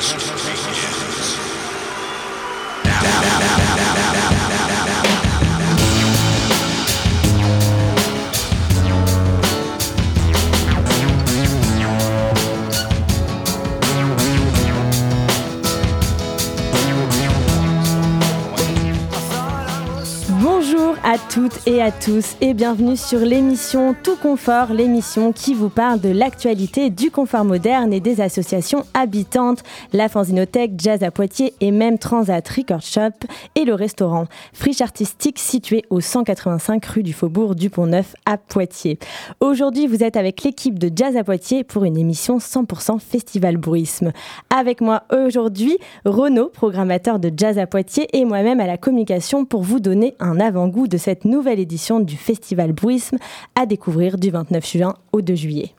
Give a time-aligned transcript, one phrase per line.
[0.00, 1.36] just begins.
[2.84, 3.40] Now, now,
[5.42, 5.47] now,
[21.38, 26.08] toutes et à tous et bienvenue sur l'émission Tout Confort, l'émission qui vous parle de
[26.08, 29.62] l'actualité du confort moderne et des associations habitantes,
[29.92, 35.38] la Fanzinothèque, Jazz à Poitiers et même Transat Record Shop et le restaurant Friche Artistique
[35.38, 38.98] situé au 185 rue du Faubourg du Pont-Neuf à Poitiers.
[39.38, 44.10] Aujourd'hui, vous êtes avec l'équipe de Jazz à Poitiers pour une émission 100% Festival Bruisme.
[44.50, 49.62] Avec moi aujourd'hui, Renaud, programmateur de Jazz à Poitiers et moi-même à la communication pour
[49.62, 53.18] vous donner un avant-goût de cette nouvelle édition du Festival Bruisme
[53.54, 55.74] à découvrir du 29 juin au 2 juillet.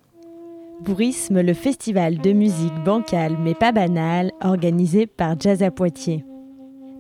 [0.82, 6.24] Bruisme, le festival de musique bancale mais pas banale, organisé par Jazz à Poitiers.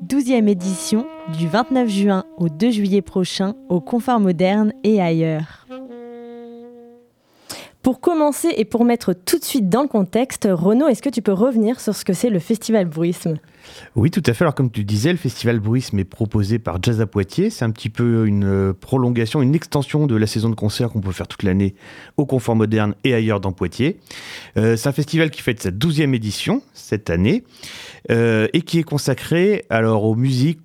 [0.08, 1.06] 12e édition
[1.38, 5.66] du 29 juin au 2 juillet prochain au Confort Moderne et ailleurs.
[7.82, 11.22] Pour commencer et pour mettre tout de suite dans le contexte, Renaud, est-ce que tu
[11.22, 13.40] peux revenir sur ce que c'est le Festival Bruisme
[13.96, 14.44] oui, tout à fait.
[14.44, 17.50] Alors, comme tu disais, le festival Bruisme est proposé par Jazz à Poitiers.
[17.50, 21.02] C'est un petit peu une euh, prolongation, une extension de la saison de concert qu'on
[21.02, 21.76] peut faire toute l'année
[22.18, 24.00] au Confort Moderne et ailleurs dans Poitiers.
[24.58, 27.44] Euh, c'est un festival qui fête sa 12e édition cette année
[28.12, 30.62] euh, et qui est consacré alors aux musiques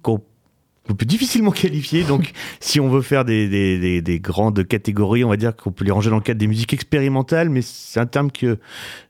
[0.86, 2.04] qu'on on peut difficilement qualifier.
[2.04, 5.84] Donc, si on veut faire des, des, des, grandes catégories, on va dire qu'on peut
[5.84, 8.58] les ranger dans le cadre des musiques expérimentales, mais c'est un terme que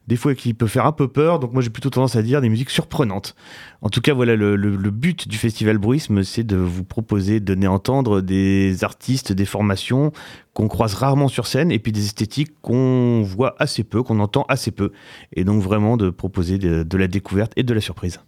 [0.07, 1.39] des fois qui peut faire un peu peur.
[1.39, 3.35] Donc, moi, j'ai plutôt tendance à dire des musiques surprenantes.
[3.81, 7.45] En tout cas, voilà, le, le, but du festival Bruisme, c'est de vous proposer, de
[7.45, 10.11] donner à entendre des artistes, des formations
[10.53, 14.45] qu'on croise rarement sur scène, et puis des esthétiques qu'on voit assez peu, qu'on entend
[14.47, 14.91] assez peu,
[15.33, 18.21] et donc vraiment de proposer de la découverte et de la surprise.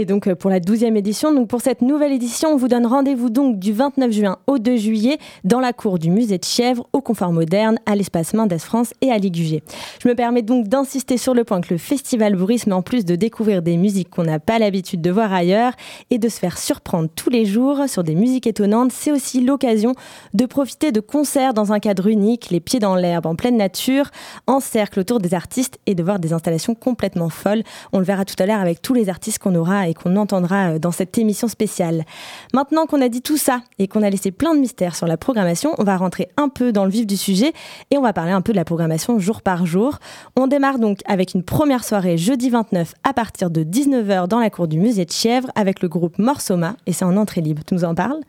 [0.00, 2.86] Et donc euh, pour la 12e édition, donc pour cette nouvelle édition, on vous donne
[2.86, 6.86] rendez-vous donc du 29 juin au 2 juillet dans la cour du musée de Chèvres,
[6.92, 9.60] au Confort Moderne, à l'espace Mendes France et à Ligugé.
[10.00, 13.16] Je me permets donc d'insister sur le point que le festival Bruisme, en plus de
[13.16, 15.72] découvrir des musiques qu'on n'a pas l'habitude de voir ailleurs
[16.10, 19.94] et de se faire surprendre tous les jours sur des musiques étonnantes, c'est aussi l'occasion
[20.32, 24.12] de profiter de concerts dans un cadre unique, les pieds dans l'herbe, en pleine nature,
[24.46, 27.64] en cercle autour des artistes et de voir des installations complètement folles.
[27.92, 30.72] On le verra tout à l'heure avec tous les artistes qu'on aura et qu'on entendra
[30.72, 32.04] euh, dans cette émission spéciale.
[32.54, 35.16] Maintenant qu'on a dit tout ça et qu'on a laissé plein de mystères sur la
[35.16, 37.52] programmation, on va rentrer un peu dans le vif du sujet
[37.90, 39.98] et on va parler un peu de la programmation jour par jour.
[40.36, 44.50] On démarre donc avec une première soirée jeudi 29 à partir de 19h dans la
[44.50, 47.62] cour du musée de Chièvre avec le groupe Morsoma et c'est en entrée libre.
[47.66, 48.20] Tu nous en parles?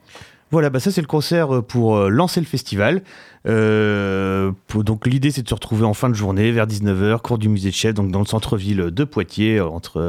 [0.52, 3.03] Voilà, bah ça c'est le concert pour euh, lancer le festival.
[3.47, 7.50] Euh, donc l'idée c'est de se retrouver en fin de journée vers 19h, cours du
[7.50, 10.01] musée de chef, donc dans le centre-ville de Poitiers, entre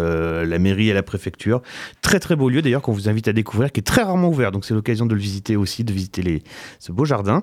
[0.44, 1.62] la mairie et la préfecture.
[2.02, 4.52] Très très beau lieu d'ailleurs qu'on vous invite à découvrir, qui est très rarement ouvert,
[4.52, 6.42] donc c'est l'occasion de le visiter aussi, de visiter
[6.78, 7.42] ce beau jardin.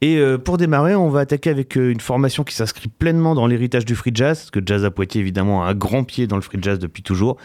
[0.00, 3.94] Et pour démarrer, on va attaquer avec une formation qui s'inscrit pleinement dans l'héritage du
[3.94, 6.58] free jazz, parce que Jazz à Poitiers évidemment a un grand pied dans le free
[6.60, 7.36] jazz depuis toujours.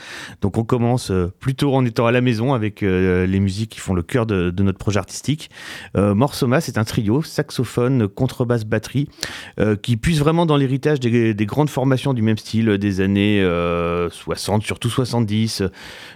[0.42, 4.04] Donc on commence plutôt en étant à la maison avec les musiques qui font le
[4.04, 5.50] cœur de, de notre projet artistique.
[5.96, 7.77] Euh, Morsoma, c'est un trio, saxophone,
[8.16, 9.08] contrebasse, batterie,
[9.60, 14.62] euh, qui puise vraiment dans l'héritage des, grandes formations du même style des années 60,
[14.62, 15.64] euh, surtout 70.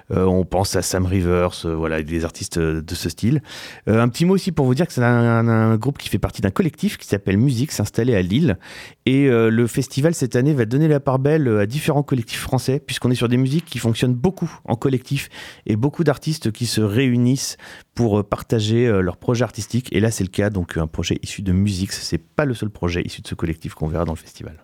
[0.10, 3.42] on pense à Sam Rivers, voilà, des artistes de ce style.
[3.88, 6.52] un petit mot aussi pour vous dire que c'est un, groupe qui fait partie d'un
[6.52, 8.58] collectif qui s'appelle Musique, s'installer à Lille.
[9.06, 13.10] Et le festival cette année va donner la part belle à différents collectifs français, puisqu'on
[13.12, 15.30] est sur des musiques qui fonctionnent beaucoup en collectif
[15.66, 17.58] et beaucoup d'artistes qui se réunissent
[17.96, 19.90] pour partager leur projet artistique.
[19.92, 21.92] Et là, c'est le cas, donc un projet issu de musique.
[21.92, 24.56] C'est pas le seul projet issu de ce collectif qu'on verra dans le festival.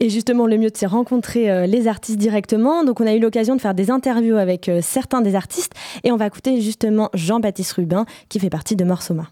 [0.00, 2.84] Et justement, le mieux, c'est rencontrer euh, les artistes directement.
[2.84, 5.72] Donc, on a eu l'occasion de faire des interviews avec euh, certains des artistes.
[6.04, 9.28] Et on va écouter justement Jean-Baptiste Rubin, qui fait partie de Morsoma.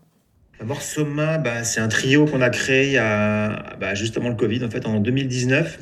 [0.64, 4.86] Morsoma, bah, c'est un trio qu'on a créé a bah, justement le Covid, en fait,
[4.86, 5.78] en 2019.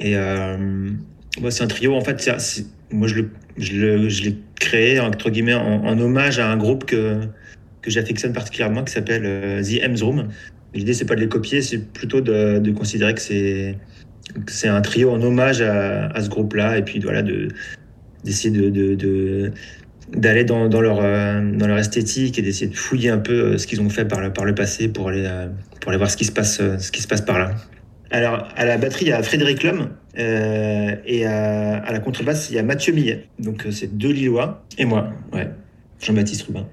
[0.00, 0.90] Et euh,
[1.48, 2.30] c'est un trio, en fait,
[2.90, 7.20] moi, je, l'ai créé, entre guillemets, en, hommage à un groupe que,
[7.86, 10.28] que j'affectionne particulièrement qui s'appelle euh, The M's Room.
[10.74, 13.78] L'idée, c'est pas de les copier, c'est plutôt de, considérer que c'est
[14.48, 17.48] c'est un trio en hommage à, ce groupe-là et puis voilà de
[18.24, 19.52] d'essayer de,
[20.12, 23.58] d'aller dans, dans, leur euh, dans leur esthétique et d'essayer de fouiller un peu euh,
[23.58, 25.26] ce qu'ils ont fait par le, par le passé pour aller
[25.80, 27.54] pour aller voir ce qui se passe ce qui se passe par là.
[28.10, 32.56] Alors à la batterie il y a Frédéric Lhomme et à, à, la contrebasse il
[32.56, 35.48] y a Mathieu Millet donc c'est deux Lillois et moi ouais
[36.00, 36.66] Jean-Baptiste Rubin.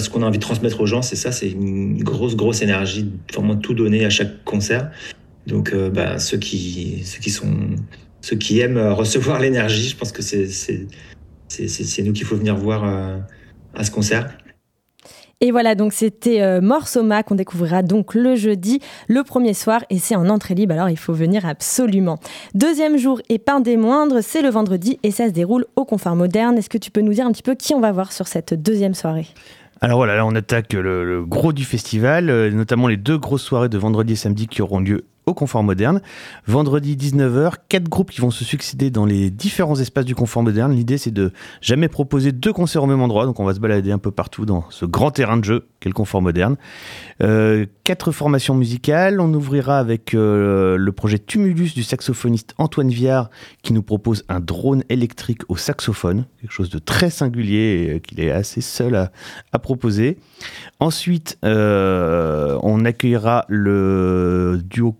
[0.00, 3.10] Ce qu'on a envie de transmettre aux gens, c'est ça, c'est une grosse, grosse énergie,
[3.32, 4.90] vraiment tout donner à chaque concert.
[5.46, 7.54] Donc, euh, bah, ceux qui, ceux qui sont,
[8.20, 12.84] ceux qui aiment recevoir l'énergie, je pense que c'est, nous qu'il faut venir voir
[13.74, 14.28] à ce concert.
[15.42, 19.98] Et voilà, donc c'était euh, Morsoma qu'on découvrira donc le jeudi, le premier soir, et
[19.98, 22.18] c'est en entrée libre, alors il faut venir absolument.
[22.54, 26.16] Deuxième jour et pas des moindres, c'est le vendredi et ça se déroule au Confort
[26.16, 26.56] Moderne.
[26.56, 28.54] Est-ce que tu peux nous dire un petit peu qui on va voir sur cette
[28.54, 29.26] deuxième soirée?
[29.80, 33.68] Alors voilà, là on attaque le, gros du festival, euh, notamment les deux grosses soirées
[33.68, 36.00] de vendredi et samedi qui auront lieu au confort moderne.
[36.46, 40.72] Vendredi 19h, quatre groupes qui vont se succéder dans les différents espaces du confort moderne.
[40.72, 43.90] L'idée c'est de jamais proposer deux concerts au même endroit, donc on va se balader
[43.90, 46.56] un peu partout dans ce grand terrain de jeu qu'est le confort moderne.
[47.22, 53.28] Euh, quatre formations musicales, on ouvrira avec euh, le projet Tumulus du saxophoniste Antoine Viard
[53.62, 58.20] qui nous propose un drone électrique au saxophone, quelque chose de très singulier et qu'il
[58.20, 60.18] est assez seul à, proposer.
[60.78, 64.94] Ensuite, euh, on accueillera le duo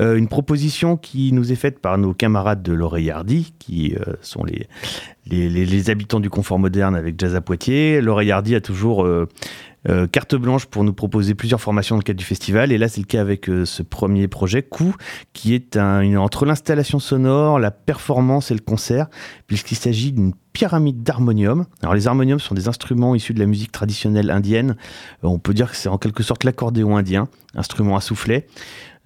[0.00, 4.14] Euh, une proposition qui nous est faite par nos camarades de l'Oreille Hardy, qui euh,
[4.22, 8.00] sont les, habitants du confort moderne avec Jazz à Poitiers.
[8.00, 9.26] L'Oreille Hardy a toujours euh,
[10.10, 12.72] carte blanche pour nous proposer plusieurs formations dans le cadre du festival.
[12.72, 14.94] Et là, c'est le cas avec ce premier projet, Coup,
[15.32, 19.08] qui est un, entre l'installation sonore, la performance et le concert,
[19.46, 21.66] puisqu'il s'agit d'une pyramide d'harmonium.
[21.82, 24.76] Alors les harmoniums sont des instruments issus de la musique traditionnelle indienne.
[25.22, 28.46] On peut dire que c'est en quelque sorte l'accordéon indien, instrument à soufflet.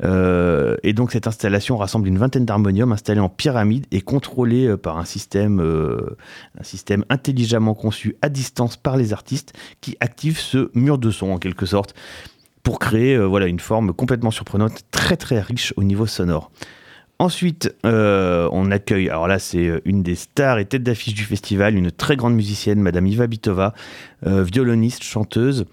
[0.04, 4.76] Euh, et donc cette installation rassemble une vingtaine d'harmoniums installés en pyramide et contrôlés euh,
[4.76, 6.16] par un système, euh,
[6.58, 11.30] un système intelligemment conçu à distance par les artistes qui active ce mur de son
[11.30, 11.94] en quelque sorte
[12.62, 16.50] pour créer voilà, une forme complètement surprenante, très très riche au niveau sonore.
[17.18, 21.90] Ensuite, on accueille, alors là c'est une des stars et têtes d'affiche du festival, une
[21.90, 23.72] très grande musicienne, Madame Iva Bitova,
[24.22, 25.64] violoniste, chanteuse,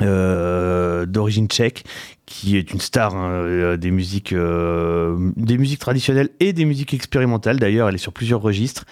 [0.00, 1.84] d'origine tchèque
[2.26, 6.92] qui est une star hein, euh, des musiques euh, des musiques traditionnelles et des musiques
[6.92, 7.58] expérimentales.
[7.60, 8.84] D'ailleurs elle est sur plusieurs registres.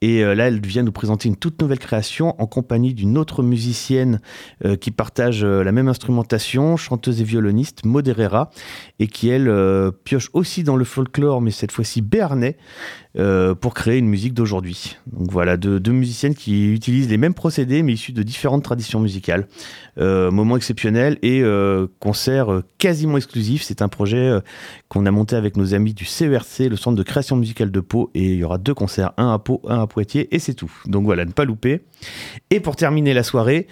[0.00, 3.42] Et euh, là elle vient nous présenter une toute nouvelle création en compagnie d'une autre
[3.42, 4.20] musicienne
[4.80, 8.50] qui partage la même instrumentation chanteuse et violoniste Moderera
[8.98, 9.52] et qui elle
[10.04, 12.56] pioche aussi dans le folklore mais cette fois-ci béarnais
[13.60, 14.96] pour créer une musique d'aujourd'hui.
[15.06, 19.00] Donc voilà deux, deux, musiciennes qui utilisent les mêmes procédés mais issus de différentes traditions
[19.00, 19.46] musicales.
[19.96, 21.42] Moment exceptionnel et
[22.00, 23.62] concert quasiment exclusif.
[23.62, 24.40] C'est un projet euh,
[24.88, 28.10] qu'on a monté avec nos amis du CERC, le centre de création musicale de Pau,
[28.14, 30.72] et il y aura deux concerts, un à Pau, un à Poitiers, et c'est tout.
[30.86, 31.82] Donc voilà, ne pas louper.
[32.50, 33.66] Et pour terminer la soirée,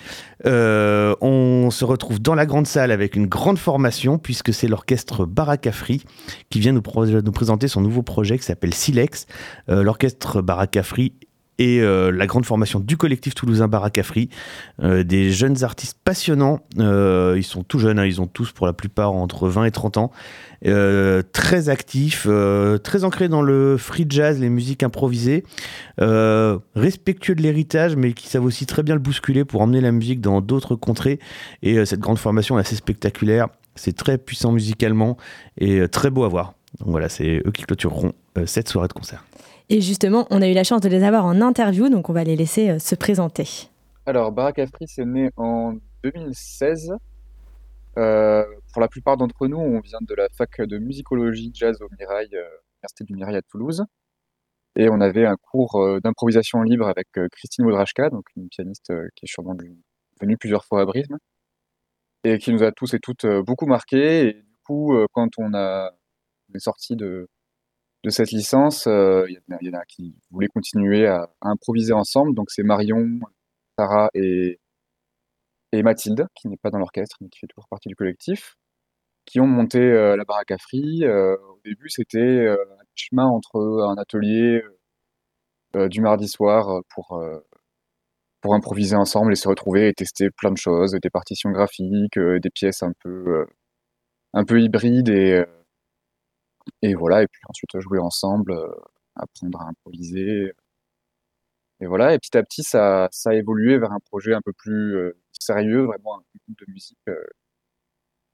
[0.45, 5.25] euh, on se retrouve dans la grande salle avec une grande formation, puisque c'est l'orchestre
[5.25, 6.05] Barakafri
[6.51, 6.83] qui vient nous,
[7.25, 9.27] nous, présenter son nouveau projet qui s'appelle Silex.
[9.69, 11.15] Euh, l'orchestre Barakafri
[11.59, 14.29] et euh, la grande formation du collectif toulousain Barakafri.
[14.83, 16.61] Euh, des jeunes artistes passionnants.
[16.79, 19.71] Euh, ils sont tout jeunes, hein, ils ont tous pour la plupart entre 20 et
[19.71, 20.11] 30 ans.
[21.33, 22.27] très actifs,
[22.83, 25.45] très ancrés dans le free jazz, les musiques improvisées,
[25.99, 30.21] respectueux de l'héritage, mais qui savent aussi très bien le bousculer pour emmener la musique
[30.21, 31.21] dans d'autres contrées.
[31.63, 33.49] Et cette grande formation est assez spectaculaire.
[33.75, 35.17] C'est très puissant musicalement
[35.59, 36.55] et très beau à voir.
[36.81, 38.13] Donc voilà, c'est eux qui clôtureront
[38.47, 39.25] cette soirée de concert.
[39.69, 42.23] Et justement, on a eu la chance de les avoir en interview, donc on va
[42.23, 43.69] les laisser euh, se présenter.
[44.07, 46.93] Alors, Barak Afri, c'est né en 2016.
[47.99, 51.89] Euh, pour la plupart d'entre nous, on vient de la fac de musicologie jazz au
[51.99, 52.45] Mirail, euh,
[52.75, 53.85] l'Université du Mirail à Toulouse.
[54.77, 59.27] Et on avait un cours d'improvisation libre avec Christine Wodrachka, donc une pianiste qui est
[59.27, 59.57] sûrement
[60.21, 61.17] venue plusieurs fois à Brisbane,
[62.25, 64.29] et qui nous a tous et toutes beaucoup marqués.
[64.29, 65.93] Et du coup, quand on, a,
[66.51, 67.27] on est sorti de,
[68.07, 72.35] de cette licence, euh, il y, en a qui voulaient continuer à, improviser ensemble.
[72.35, 73.19] Donc c'est Marion,
[73.77, 74.61] Sarah et,
[75.73, 78.55] et Mathilde, qui n'est pas dans l'orchestre, mais qui fait toujours partie du collectif,
[79.25, 81.03] qui ont monté euh, la baraque à Free.
[81.03, 84.63] Euh, au début, c'était un chemin entre un atelier
[85.75, 87.21] du mardi soir pour,
[88.41, 92.51] pour improviser ensemble et se retrouver et tester plein de choses, des partitions graphiques, des
[92.51, 93.47] pièces un peu,
[94.33, 95.45] un peu hybrides et
[96.83, 98.69] et voilà, et puis ensuite jouer ensemble, euh,
[99.15, 100.53] apprendre à improviser.
[101.81, 104.53] Et voilà, et petit à petit, ça, ça a évolué vers un projet un peu
[104.53, 106.99] plus euh, sérieux, vraiment un groupe de musique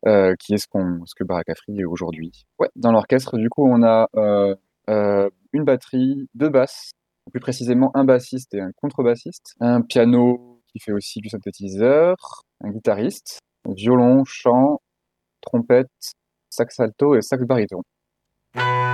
[0.07, 2.47] euh, qui est ce, qu'on, ce que Barakafri est aujourd'hui.
[2.59, 4.09] Ouais, dans l'orchestre, du coup, on a
[5.53, 6.93] une batterie, deux basses,
[7.31, 12.17] plus précisément un bassiste et un contrebassiste, un piano qui fait aussi du synthétiseur,
[12.63, 14.81] un guitariste, violon, chant,
[15.41, 15.91] trompette,
[16.51, 17.83] sax alto et sax baryton.
[18.55, 18.92] Thank you.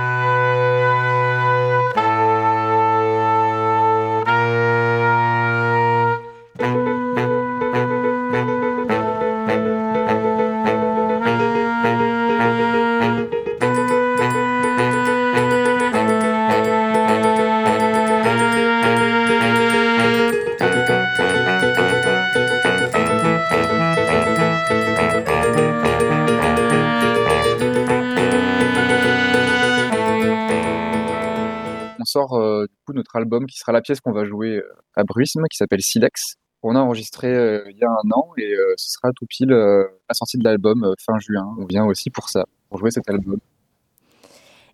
[33.15, 34.61] Album qui sera la pièce qu'on va jouer
[34.95, 36.35] à Bruisme, qui s'appelle Silex.
[36.63, 37.29] On a enregistré
[37.69, 41.17] il y a un an et ce sera tout pile la sortie de l'album fin
[41.19, 41.55] juin.
[41.57, 43.39] On vient aussi pour ça, pour jouer cet album.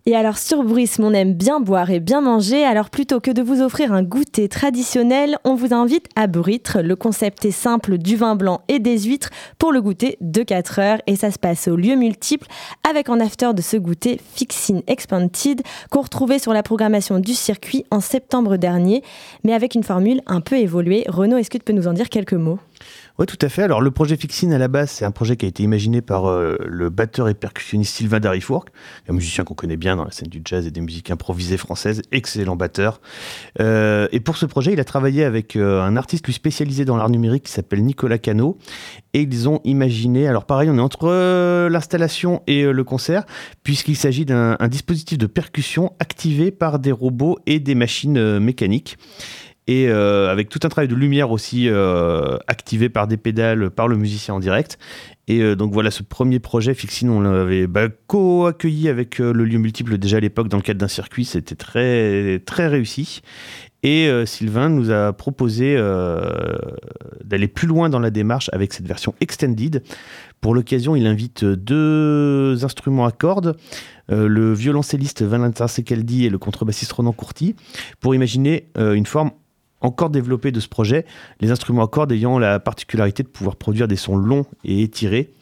[0.08, 3.42] Et alors sur Bruisme, on aime bien boire et bien manger, alors plutôt que de
[3.42, 6.80] vous offrir un goûter traditionnel, on vous invite à Bruitre.
[6.80, 10.78] Le concept est simple, du vin blanc et des huîtres pour le goûter de 4
[10.78, 12.46] heures et ça se passe au lieu multiple
[12.88, 17.84] avec en after de ce goûter Fixin Expanded qu'on retrouvait sur la programmation du circuit
[17.90, 19.02] en septembre dernier,
[19.42, 21.02] mais avec une formule un peu évoluée.
[21.08, 22.60] Renaud, est-ce que tu peux nous en dire quelques mots?
[23.18, 23.62] Oui, tout à fait.
[23.62, 26.28] Alors, le projet Fixine, à la base, c'est un projet qui a été imaginé par
[26.28, 28.66] euh, le batteur et percussionniste Sylvain Darifourc,
[29.08, 32.02] un musicien qu'on connaît bien dans la scène du jazz et des musiques improvisées françaises,
[32.12, 33.00] excellent batteur.
[33.58, 36.98] Euh, et pour ce projet, il a travaillé avec euh, un artiste lui spécialisé dans
[36.98, 38.58] l'art numérique qui s'appelle Nicolas Cano.
[39.14, 43.24] Et ils ont imaginé, alors pareil, on est entre l'installation et le concert,
[43.62, 48.98] puisqu'il s'agit d'un dispositif de percussion activé par des robots et des machines mécaniques
[49.66, 53.88] et euh, avec tout un travail de lumière aussi euh, activé par des pédales par
[53.88, 54.78] le musicien en direct.
[55.28, 59.58] Et euh, donc voilà, ce premier projet, Fixine, on l'avait bah, co-accueilli avec le lieu
[59.58, 63.22] multiple déjà à l'époque dans le cadre d'un circuit, c'était très, très réussi.
[63.82, 65.76] Et Sylvain nous a proposé
[67.22, 69.84] d'aller plus loin dans la démarche avec cette version extended.
[70.40, 73.56] Pour l'occasion, il invite deux instruments à cordes,
[74.08, 77.54] le violoncelliste Valentin Secaldi et le contrebassiste Ronan Courty,
[78.00, 79.30] pour imaginer une forme
[79.86, 81.04] encore développé de ce projet,
[81.40, 85.32] les instruments à cordes ayant la particularité de pouvoir produire des sons longs et étirés,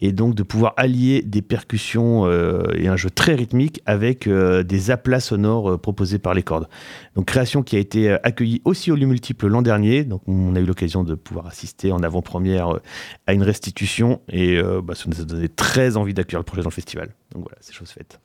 [0.00, 4.62] et donc de pouvoir allier des percussions euh, et un jeu très rythmique avec euh,
[4.62, 6.68] des aplats sonores euh, proposés par les cordes.
[7.14, 10.60] Donc création qui a été accueillie aussi au lieu multiple l'an dernier, donc on a
[10.60, 12.78] eu l'occasion de pouvoir assister en avant-première
[13.26, 16.70] à une restitution, et bah, ça nous a donné très envie d'accueillir le projet dans
[16.70, 17.10] le festival.
[17.32, 18.20] Donc voilà, c'est chose faite.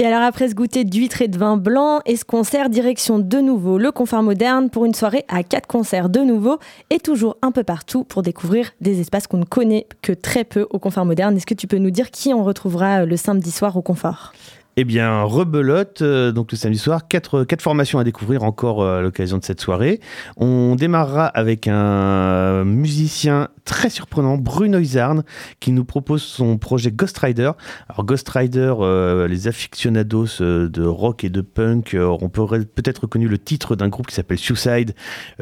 [0.00, 3.38] Et alors après ce goûter d'huîtres et de vin blanc et ce concert, direction de
[3.38, 7.50] nouveau le confort moderne pour une soirée à quatre concerts de nouveau et toujours un
[7.50, 11.36] peu partout pour découvrir des espaces qu'on ne connaît que très peu au confort moderne?
[11.36, 14.32] Est-ce que tu peux nous dire qui on retrouvera le samedi soir au confort?
[14.80, 19.00] Eh bien, rebelote, euh, donc le samedi soir, quatre, quatre formations à découvrir encore euh,
[19.00, 19.98] à l'occasion de cette soirée.
[20.36, 25.24] On démarrera avec un musicien très surprenant, Bruno Isarn,
[25.60, 27.52] qui nous propose son projet Ghost Rider.
[27.88, 33.28] Alors Ghost Rider, euh, les aficionados de rock et de punk on peut peut-être reconnu
[33.28, 34.94] le titre d'un groupe qui s'appelle Suicide.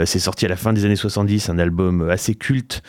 [0.05, 2.83] C'est sorti à la fin des années 70, un album assez culte,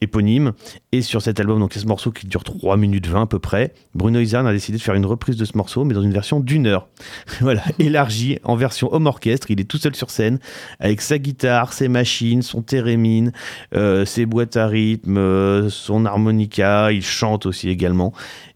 [0.00, 0.52] éponyme.
[0.92, 3.72] Et sur cet album, donc ce morceau qui dure 3 minutes 20 à peu près,
[3.94, 6.38] Bruno Isarn a décidé de faire une reprise de ce morceau, mais dans une version
[6.38, 6.88] d'une heure.
[7.40, 9.50] voilà, élargie en version homme orchestre.
[9.50, 10.38] Il est tout seul sur scène
[10.80, 13.32] avec sa guitare, ses machines, son thérémine,
[13.74, 16.92] euh, ses à euh, son harmonica.
[16.92, 18.12] Il chante aussi également.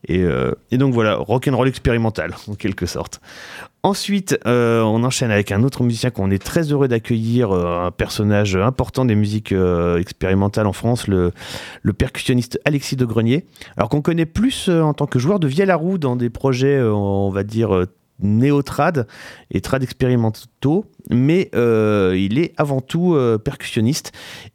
[0.06, 3.20] Et, euh, donc voilà, rock and roll expérimental en quelque sorte.
[3.82, 8.56] Ensuite, euh, on enchaîne avec un autre musicien qu'on est très heureux d'accueillir, un personnage
[8.56, 9.54] important des musiques
[9.98, 11.32] expérimentales en France, le,
[11.82, 13.46] le, percussionniste Alexis de Grenier.
[13.76, 16.80] Alors qu'on connaît plus en tant que joueur de vielle à roue dans des projets,
[16.80, 17.86] on va dire,
[18.20, 19.06] néo-trad
[19.50, 24.12] et trad expérimentaux, mais euh, il est avant tout euh, percussionniste.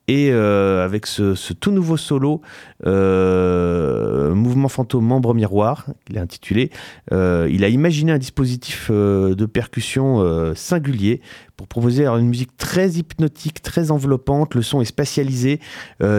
[0.08, 2.42] Et euh, avec ce, tout nouveau solo,
[2.86, 6.70] Mouvement fantôme, membre miroir, il est intitulé,
[7.12, 11.22] il a imaginé un dispositif de percussion singulier
[11.56, 14.56] pour proposer une musique très hypnotique, très enveloppante.
[14.56, 15.62] Le son est spatialisé.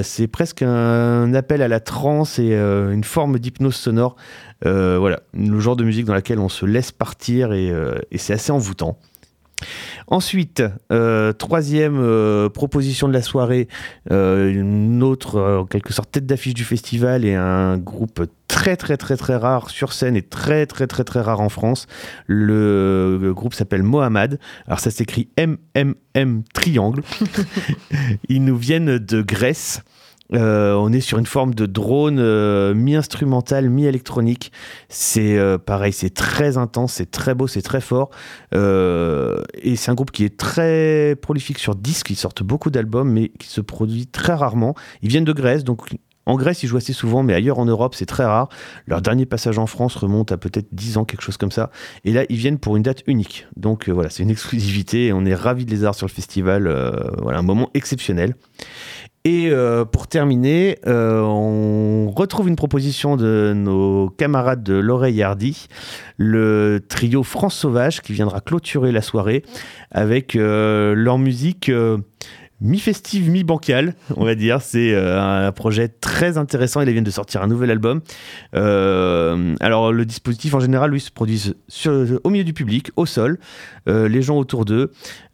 [0.03, 4.17] c'est presque un, appel à la trance et une forme d'hypnose sonore.
[4.63, 7.75] voilà, le genre de musique dans laquelle on se laisse partir et
[8.17, 8.97] c'est assez envoûtant.
[10.07, 13.69] Ensuite, euh, troisième euh, proposition de la soirée,
[14.11, 18.97] euh, une autre, en quelque sorte, tête d'affiche du festival et un groupe très très
[18.97, 21.87] très très rare sur scène et très très très très rare en France.
[22.27, 24.39] Le, groupe s'appelle Mohamed.
[24.67, 27.03] Alors ça s'écrit MMM Triangle.
[28.29, 29.83] Ils nous viennent de Grèce.
[30.35, 34.53] Euh, on est sur une forme de drone euh, mi-instrumental, mi-électronique.
[34.89, 38.11] C'est euh, pareil, c'est très intense, c'est très beau, c'est très fort.
[38.53, 43.29] et c'est un groupe qui est très prolifique sur disque, ils sortent beaucoup d'albums, mais
[43.39, 44.75] qui se produit très rarement.
[45.03, 45.89] Ils viennent de Grèce, donc
[46.27, 48.49] en Grèce, ils jouent assez souvent, mais ailleurs en Europe, c'est très rare.
[48.87, 51.71] Leur dernier passage en France remonte à peut-être 10 ans, quelque chose comme ça.
[52.05, 53.47] Et là, ils viennent pour une date unique.
[53.57, 56.65] Donc voilà, c'est une exclusivité et on est ravis de les avoir sur le festival.
[57.23, 58.35] voilà, un moment exceptionnel.
[59.27, 65.69] Et euh, pour terminer, euh, on retrouve une proposition de nos camarades de l'oreille hardy,
[66.19, 69.43] le trio France Sauvage qui viendra clôturer la soirée
[69.91, 71.73] avec euh, leur musique
[72.65, 74.63] mi-festive, mi-bancal, on va dire.
[74.63, 76.81] C'est un projet très intéressant.
[76.81, 78.01] Ils viennent de sortir un nouvel album.
[78.53, 81.55] alors, le dispositif en général, lui, se produit
[82.25, 83.39] au milieu du public, au sol,
[83.87, 84.91] les gens autour d'eux.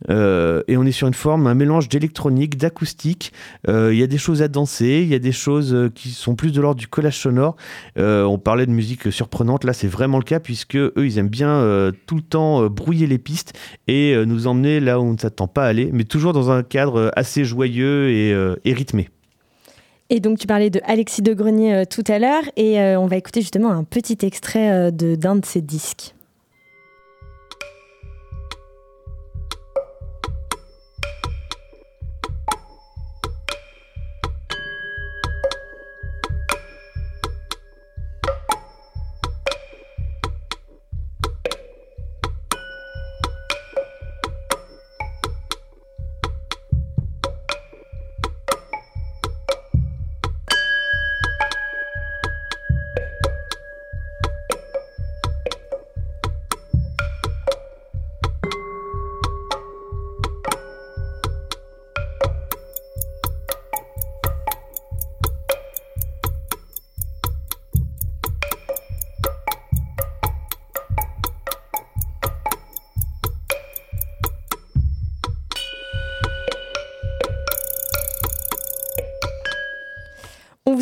[0.08, 3.32] et on est sur une forme, un mélange d'électronique, d'acoustique.
[3.68, 6.52] Il y a des choses à danser, il y a des choses qui sont plus
[6.52, 7.56] de l'ordre du collage sonore.
[7.96, 9.64] on parlait de musique surprenante.
[9.64, 13.18] Là, c'est vraiment le cas puisque eux, ils aiment bien tout le temps brouiller les
[13.18, 13.52] pistes
[13.86, 16.62] et nous emmener là où on ne s'attend pas à aller, mais toujours dans un
[16.62, 19.08] cadre assez joyeux et, euh, rythmé.
[20.08, 23.06] Et donc tu parlais de Alexis de Grenier euh, tout à l'heure et euh, on
[23.06, 26.14] va écouter justement un petit extrait d'un de ses disques.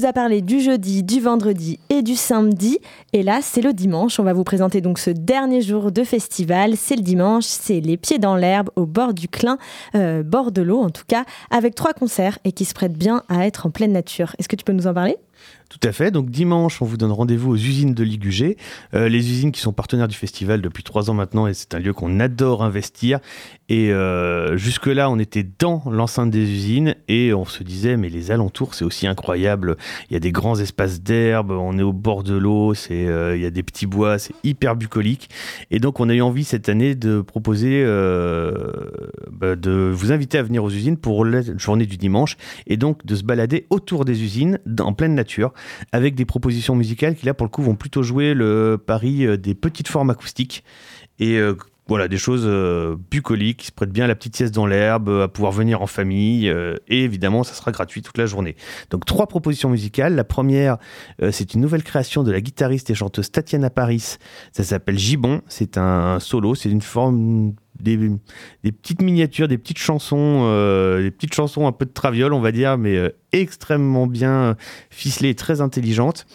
[0.09, 2.79] A parlé du jeudi, du vendredi et du samedi.
[3.13, 4.19] Et là, c'est le dimanche.
[4.19, 6.79] On va vous présenter donc ce dernier jour de festival.
[6.79, 9.59] C'est le dimanche, c'est les pieds dans l'herbe au bord du Clin,
[9.95, 13.23] euh, bord de l'eau en tout cas, avec trois concerts et qui se prêtent bien
[13.29, 14.35] à être en pleine nature.
[14.39, 15.19] Est-ce que tu peux nous en parler?
[15.69, 16.11] Tout à fait.
[16.11, 18.57] Donc dimanche, on vous donne rendez-vous aux usines de Ligugé.
[18.95, 21.79] Euh, les usines qui sont partenaires du festival depuis trois ans maintenant et c'est un
[21.79, 23.21] lieu qu'on adore investir.
[23.69, 28.31] Et euh, jusque-là, on était dans l'enceinte des usines et on se disait, mais les
[28.31, 29.77] alentours, c'est aussi incroyable.
[30.09, 33.37] Il y a des grands espaces d'herbe, on est au bord de l'eau, c'est, euh,
[33.37, 35.29] il y a des petits bois, c'est hyper bucolique.
[35.71, 37.85] Et donc, on a eu envie cette année de proposer,
[39.31, 43.05] bah, de vous inviter à venir aux usines pour la journée du dimanche et donc
[43.05, 45.28] de se balader autour des usines en pleine nature
[45.93, 49.37] avec des propositions musicales qui là pour le coup vont plutôt jouer le pari euh,
[49.37, 50.65] des petites formes acoustiques
[51.19, 51.55] et euh,
[51.89, 55.09] voilà, des choses euh, bucoliques qui se prêtent bien à la petite sieste dans l'herbe,
[55.09, 56.47] à pouvoir venir en famille.
[56.47, 58.57] et évidemment, ça sera gratuit toute la journée.
[58.91, 60.15] Donc, trois propositions musicales.
[60.15, 60.77] La première,
[61.31, 64.19] c'est une nouvelle création de la guitariste et chanteuse Tatiana Paris.
[64.53, 65.41] Ça s'appelle Gibon.
[65.49, 66.55] C'est un solo.
[66.55, 71.85] C'est une forme des, petites miniatures, des petites chansons, euh, des petites chansons un peu
[71.87, 74.57] de traviole, on va dire, mais euh, extrêmement bien
[74.91, 76.27] ficelées, très intelligentes.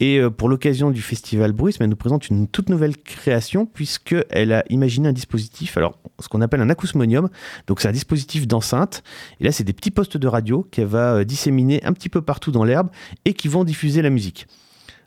[0.00, 4.52] Et euh, pour l'occasion du festival Bruce, elle nous présente une toute nouvelle création puisqu'elle
[4.52, 7.28] a imaginé un dispositif, alors ce qu'on appelle un acousmonium.
[7.66, 9.02] Donc c'est un dispositif d'enceinte.
[9.40, 12.50] Et là, c'est des petits postes de radio qu'elle va disséminer un petit peu partout
[12.50, 12.88] dans l'herbe
[13.24, 14.46] et qui vont diffuser la musique.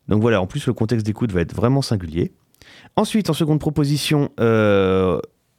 [0.08, 2.34] Donc voilà, en plus le contexte d'écoute va être vraiment singulier.
[2.96, 4.30] Ensuite, en seconde proposition,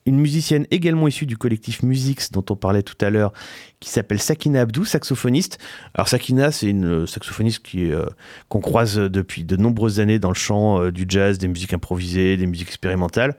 [0.06, 3.32] une musicienne également issue du collectif Musix dont on parlait tout à l'heure,
[3.80, 5.58] qui s'appelle Sakina Abdou, saxophoniste.
[5.94, 8.06] Alors Sakina, c'est une euh, saxophoniste qui euh,
[8.48, 12.36] qu'on croise depuis de nombreuses années dans le champ euh, du jazz, des musiques improvisées,
[12.36, 13.36] des musiques expérimentales.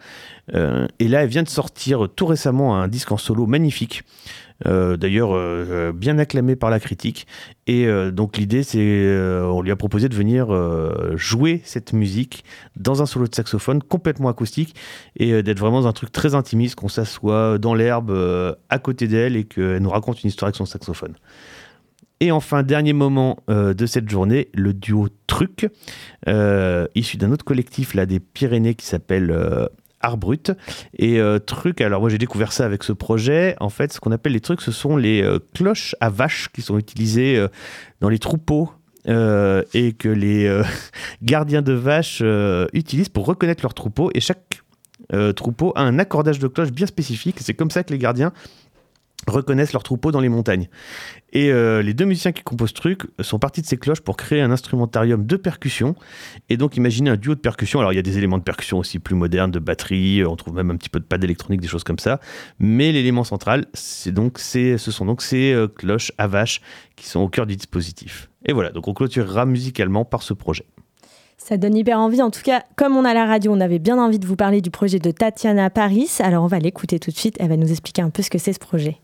[0.54, 5.31] et là, elle vient de sortir tout récemment un disque en solo magnifique euh, d'ailleurs
[5.33, 7.27] euh, bien acclamé par la critique.
[7.67, 10.47] Et euh, donc l'idée, c'est, on lui a proposé de venir
[11.15, 12.43] jouer cette musique
[12.75, 14.75] dans un solo de saxophone complètement acoustique
[15.17, 18.11] et d'être vraiment dans un truc très intimiste, qu'on s'assoit dans l'herbe
[18.69, 21.15] à côté d'elle et qu'elle nous raconte une histoire avec son saxophone.
[22.19, 25.67] Et enfin, dernier moment de cette journée, le duo Truc,
[26.95, 29.69] issu d'un autre collectif là, des Pyrénées qui s'appelle
[30.03, 30.51] art brut.
[30.97, 33.55] Et euh, truc, alors moi j'ai découvert ça avec ce projet.
[33.59, 36.61] En fait, ce qu'on appelle les trucs, ce sont les euh, cloches à vaches qui
[36.61, 37.47] sont utilisées euh,
[38.01, 38.71] dans les troupeaux.
[39.05, 40.61] et que les
[41.21, 42.23] gardiens de vaches
[42.71, 44.11] utilisent pour reconnaître leurs troupeaux.
[44.13, 44.61] Et chaque
[45.35, 47.35] troupeau a un accordage de cloches bien spécifique.
[47.41, 48.31] C'est comme ça que les gardiens
[49.27, 50.69] reconnaissent leurs troupeaux dans les montagnes.
[51.31, 54.41] Et euh, les deux musiciens qui composent truc sont partis de ces cloches pour créer
[54.41, 55.95] un instrumentarium de percussion.
[56.49, 57.79] Et donc imaginez un duo de percussion.
[57.79, 60.55] Alors il y a des éléments de percussion aussi plus modernes, de batterie, on trouve
[60.55, 62.19] même un petit peu de pad électronique, des choses comme ça.
[62.59, 66.62] Mais l'élément central, c'est donc, ce sont donc ces euh, cloches à vache
[66.95, 68.29] qui sont au cœur du dispositif.
[68.45, 70.65] Et voilà, donc on clôturera musicalement par ce projet.
[71.38, 72.21] Ça donne hyper envie.
[72.21, 74.62] En tout cas, comme on a la radio, on avait bien envie de vous parler
[74.62, 76.09] du projet de Tatiana Paris.
[76.19, 77.36] Alors on va l'écouter tout de suite.
[77.39, 78.97] Elle va nous expliquer un peu ce que c'est ce projet.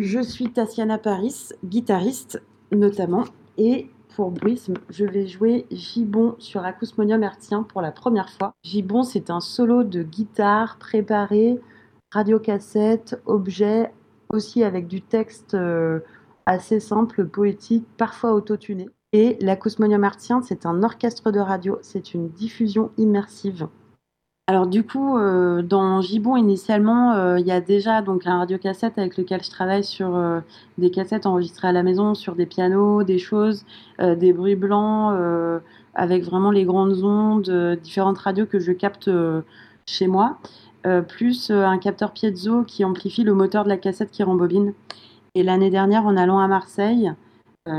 [0.00, 3.24] Je suis Tatiana Paris, guitariste notamment,
[3.56, 8.54] et pour Bruisme, je vais jouer Gibon sur Acousmonium Hertzien pour la première fois.
[8.62, 11.58] Gibon, c'est un solo de guitare préparé,
[12.12, 13.92] radiocassette, objet,
[14.28, 15.56] aussi avec du texte
[16.46, 18.88] assez simple, poétique, parfois autotuné.
[19.12, 23.66] Et l'acousmonium artien, c'est un orchestre de radio, c'est une diffusion immersive.
[24.50, 28.96] Alors du coup, euh, dans Gibon, initialement, euh, il y a déjà donc un radiocassette
[28.96, 30.40] avec lequel je travaille sur euh,
[30.78, 33.66] des cassettes enregistrées à la maison, sur des pianos, des choses,
[34.00, 35.14] des bruits blancs,
[35.94, 39.10] avec vraiment les grandes ondes, différentes radios que je capte
[39.84, 40.38] chez moi,
[41.08, 44.72] plus un capteur piezo qui amplifie le moteur de la cassette qui rembobine.
[45.34, 47.12] Et l'année dernière, en allant à Marseille,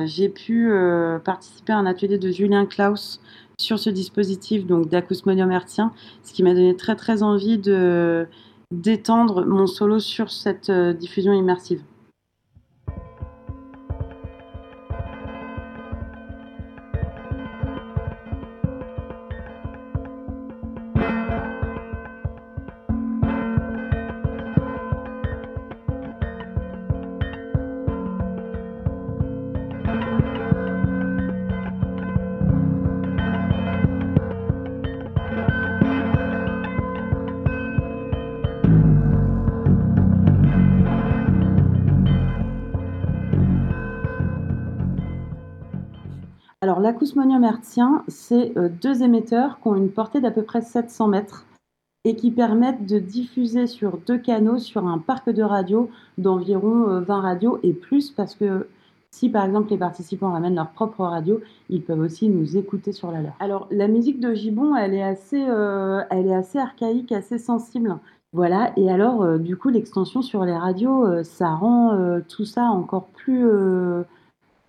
[0.05, 0.71] j'ai pu
[1.23, 3.21] participer à un atelier de Julien Klaus
[3.59, 5.93] sur ce dispositif donc d'acousmonium hertzien,
[6.23, 8.27] ce qui m'a donné très très envie de
[8.71, 11.81] d'étendre mon solo sur cette euh, diffusion immersive.
[46.61, 51.07] Alors l'acousmonium hertzien, c'est euh, deux émetteurs qui ont une portée d'à peu près 700
[51.07, 51.45] mètres
[52.03, 57.17] et qui permettent de diffuser sur deux canaux sur un parc de radio d'environ 20
[57.17, 58.67] euh, radios et plus parce que
[59.11, 63.09] si par exemple les participants ramènent leur propre radio, ils peuvent aussi nous écouter sur
[63.11, 63.33] la leur.
[63.39, 67.97] Alors la musique de Gibbon, elle est assez, euh, elle est assez archaïque, assez sensible.
[68.33, 73.43] Voilà, et alors du coup l'extension sur les radios, ça rend tout ça encore plus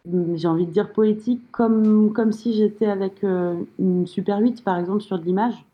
[0.07, 4.79] j'ai envie de dire poétique, comme, comme si j'étais avec euh, une Super 8 par
[4.79, 5.65] exemple sur de l'image.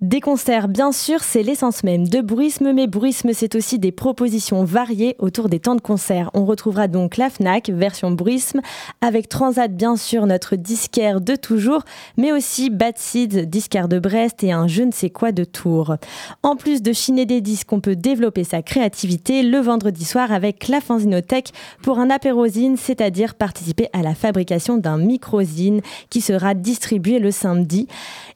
[0.00, 4.64] Des concerts, bien sûr, c'est l'essence même de Bruisme, mais Bruisme, c'est aussi des propositions
[4.64, 6.30] variées autour des temps de concert.
[6.34, 8.60] On retrouvera donc la FNAC, version Bruisme,
[9.00, 11.82] avec Transat, bien sûr, notre disquaire de toujours,
[12.16, 15.94] mais aussi Bad Seeds, disquaire de Brest et un je ne sais quoi de Tours.
[16.42, 20.66] En plus de chiner des disques, on peut développer sa créativité le vendredi soir avec
[20.66, 21.52] la Fanzinothèque
[21.82, 25.80] pour un apérosine, c'est-à-dire participer à la fabrication d'un microzine
[26.10, 27.86] qui sera distribué le samedi.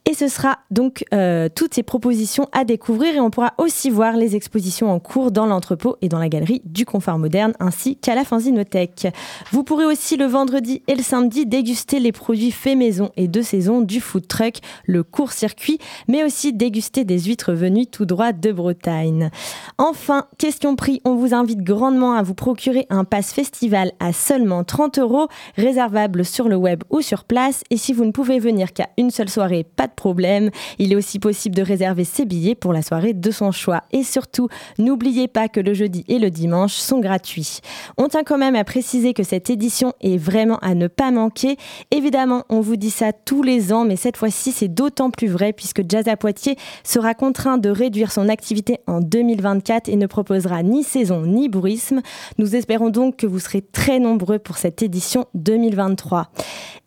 [0.07, 4.17] Et ce sera donc euh, toutes ces propositions à découvrir et on pourra aussi voir
[4.17, 8.15] les expositions en cours dans l'entrepôt et dans la galerie du Confort Moderne ainsi qu'à
[8.15, 9.09] la Fanzinothèque.
[9.53, 13.43] Vous pourrez aussi le vendredi et le samedi déguster les produits faits maison et de
[13.43, 18.53] saison du food truck, le court-circuit, mais aussi déguster des huîtres venues tout droit de
[18.53, 19.31] Bretagne.
[19.79, 24.65] Enfin, question prix, on vous invite grandement à vous procurer un pass festival à seulement
[24.65, 27.65] 30 euros, réservable sur le web ou sur place.
[27.71, 30.51] Et si vous ne pouvez venir qu'à une seule soirée, pas de problème.
[30.79, 33.83] Il est aussi possible de réserver ses billets pour la soirée de son choix.
[33.93, 34.49] Et surtout,
[34.79, 37.61] n'oubliez pas que le jeudi et le dimanche sont gratuits.
[37.97, 41.57] On tient quand même à préciser que cette édition est vraiment à ne pas manquer.
[41.91, 45.53] Évidemment, on vous dit ça tous les ans, mais cette fois-ci, c'est d'autant plus vrai
[45.53, 50.63] puisque Jazz à Poitiers sera contraint de réduire son activité en 2024 et ne proposera
[50.63, 52.01] ni saison ni bruisme.
[52.39, 56.31] Nous espérons donc que vous serez très nombreux pour cette édition 2023.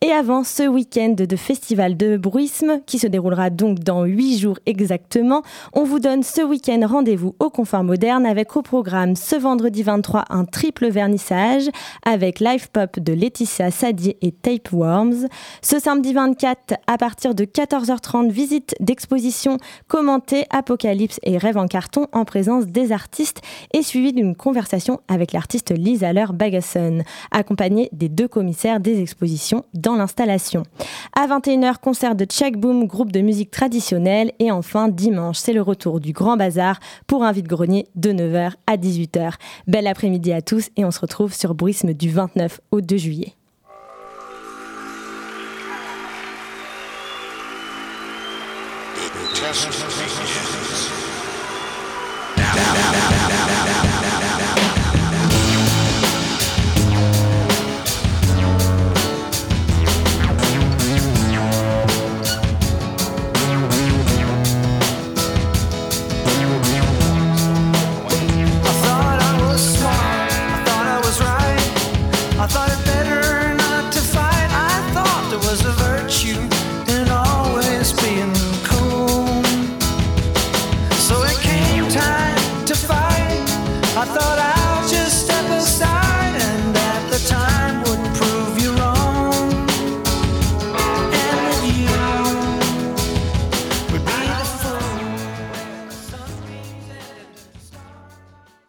[0.04, 4.41] Et avant ce week-end de festival de bruisme qui se déroulera donc dans 8 jours
[4.66, 5.42] exactement.
[5.72, 10.24] On vous donne ce week-end rendez-vous au Confort Moderne avec au programme ce vendredi 23
[10.30, 11.68] un triple vernissage
[12.04, 15.28] avec Live Pop de Laetitia Sadier et Tapeworms.
[15.62, 22.06] Ce samedi 24 à partir de 14h30 visite d'exposition commentée Apocalypse et Rêve en carton
[22.12, 23.40] en présence des artistes
[23.72, 29.64] et suivi d'une conversation avec l'artiste Lisa Haller Bagasson accompagnée des deux commissaires des expositions
[29.74, 30.64] dans l'installation.
[31.14, 35.62] À 21h concert de Check Boom groupe de musique traditionnelle et enfin, dimanche, c'est le
[35.62, 39.34] retour du Grand Bazar pour un vide-grenier de 9h à 18h.
[39.66, 43.34] Bel après-midi à tous et on se retrouve sur Bruisme du 29 au 2 juillet.